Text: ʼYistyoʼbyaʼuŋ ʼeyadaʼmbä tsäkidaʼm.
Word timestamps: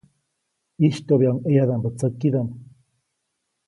ʼYistyoʼbyaʼuŋ 0.79 1.37
ʼeyadaʼmbä 1.43 1.89
tsäkidaʼm. 1.97 2.47